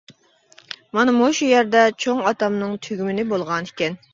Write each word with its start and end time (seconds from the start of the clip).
مانا 0.99 1.13
مۇشۇ 1.17 1.49
يەردە 1.51 1.83
چوڭ 2.07 2.25
ئاتامنىڭ 2.31 2.75
تۈگمىنى 2.89 3.31
بولغانىكەن. 3.35 4.05